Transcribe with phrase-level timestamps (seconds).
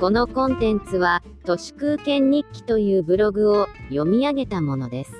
[0.00, 5.12] このコンテンツは、都市空間日記というブログを読み上げたものです。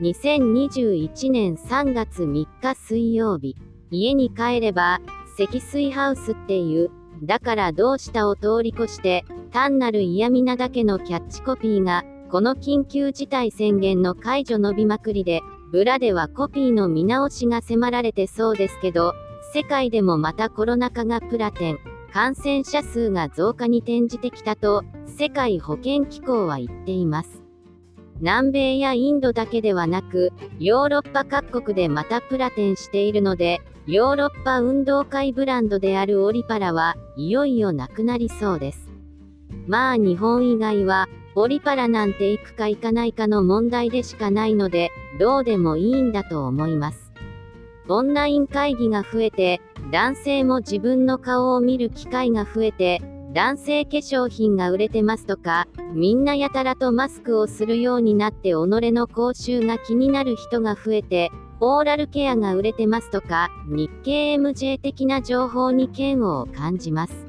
[0.00, 3.56] 2021年3月3日水曜日、
[3.90, 5.00] 家に帰れば、
[5.36, 6.90] 積水ハウスっていう、
[7.24, 15.40] だからどうしたを通り越して、単なる嫌味なだけのキャッチコピーが、この緊急事態宣言の解除伸びまくりで、
[15.72, 19.14] ブラではコピーの見直しが迫られてそうですけど、
[19.52, 21.78] 世界でもまたコロナ禍がプラテン、
[22.18, 27.44] 感染者数が増加に転じてきたと、世界保健機構は言っています。
[28.18, 38.88] 南米やインドだけではなく、ヨーロッパ各国でまたプラテンしているので、ヨーロッパ運動会ブランドであるオリパラはいよいよなくなりそうです。
[39.68, 47.12] まあ日本以外は、オリパラなんて行くか行かないかの問題でしかないので、どうでもいいんだと思います。
[47.86, 49.60] オンライン会議が増えて、
[49.90, 53.00] 男性も自分の顔を見る機会が増えて、
[53.32, 61.30] 男性化粧品が売れてますとか、みんなやたらとマスクをするようになって己の口臭が気になる人が増えて、
[61.60, 67.26] オーラルケアが売れてますとか、日経 MJ 的な情報に嫌悪を感じます。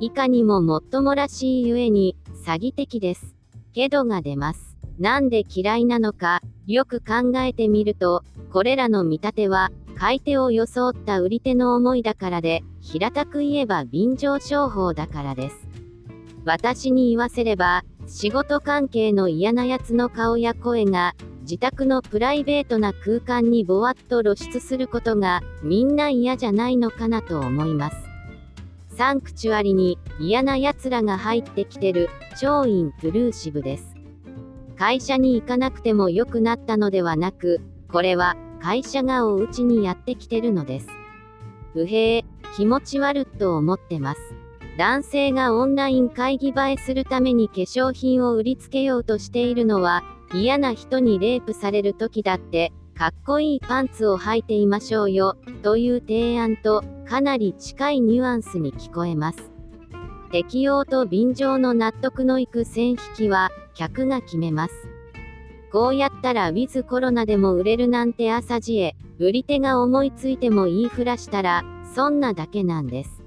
[0.00, 3.34] いかにももっともらしいゆえに、詐欺的です。
[3.74, 4.78] けどが出ます。
[4.98, 9.70] なんで嫌いなのか、よく考えてみると、これらの見立ては、
[10.04, 15.56] 買い手を装った売り手の思いだからで、平たく言えば便乗商法だからです。
[16.44, 27.96] 私に言わせれば、仕事関係の嫌な奴の顔や声が、自宅のプライベートな空間にぼわっと露出することが、みんな嫌じゃないのかなと思います。
[28.98, 33.96] サンクチュアリに嫌な奴らが入ってきてる、超インクルーシブです。
[34.76, 40.88] 会社に行かなくても良くなったのではなく、これは会社がお家にやってきてるのです。
[41.74, 42.26] 不平、
[42.56, 44.20] 気持ち悪っと思ってます。
[44.78, 50.02] 男性がオンライン会議映えするために化粧品を売りつけようとしているのは、
[50.32, 59.50] 嫌な人にレイプされる時だって、かっこいいパンツを履いていましょうよ、という提案と、かなり近いニュアンスに聞こえます。
[60.32, 64.93] 適用と便乗の納得のいく線引きは、客が決めます。
[65.74, 71.64] こうやったらウィズコロナでも売れるなんて朝知恵、売り手が思いついても言いふらしたら、
[71.96, 73.24] そんなだけなんです。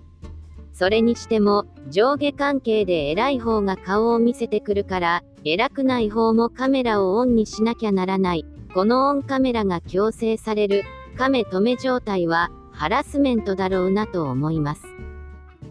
[0.72, 8.46] それにしても、上下関係で偉い方が顔を見せてくるから、偉くない方もカメラをオンにしなきゃならない。
[8.74, 10.84] このオンカメラが強制される、
[11.18, 14.84] 亀止め状態は、ハラスメントだろうなと思います。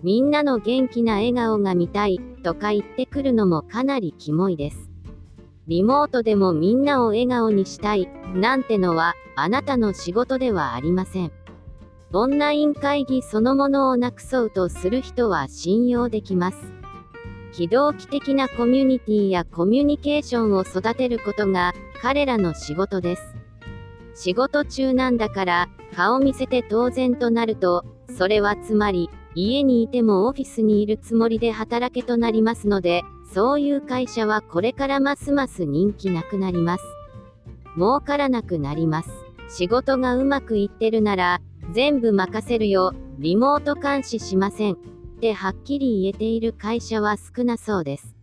[0.02, 4.90] みんなの元気な笑顔が見たい、とか言ってくるのもかなりキモいです。
[5.68, 11.32] リモートでもみんなを笑顔にしたい、なんてのは、あなたの仕事ではありません。
[12.12, 16.58] オンライン会議そのものをなくそうとする人は信用できます。
[17.52, 23.22] 機動機的なコミュニティやコミュニケーションを育てることが彼らの仕事です。
[24.14, 27.84] 仕事中なんだから顔見せて当然となると、
[28.16, 36.84] それはつまり家にいてもオフィスにいるつもりで働けとなりますので、そういう会社はこれからますます人気なくなります。
[37.76, 39.10] 儲からなくなります。
[39.48, 41.40] 仕事がうまくいってるなら、
[41.72, 44.74] 全部任せるよ、リモート監視しません。
[44.74, 44.76] っ
[45.20, 48.16] てはっきり言えている会社は少なそうです。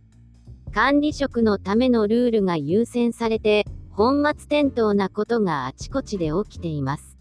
[0.72, 7.16] 管理職のためのルールが優先されて、本末転倒なことがあちこちで起きています。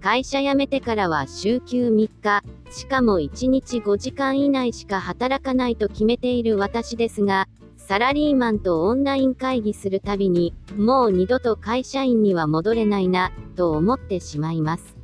[0.00, 14.96] 会社辞めてからは週休3日、しかも1日5時間以内しか働かないと決めている私ですが、サラリーマンとオンライン会議するたびに、もう二度と会社員には戻れないな、と思ってしまいます。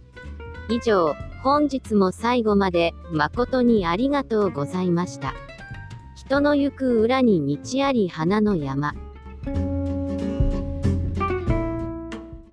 [0.69, 5.35] 以上、本日も最後まで、誠にありがとうございました。
[6.15, 8.95] 人の行く裏に道あり花の山。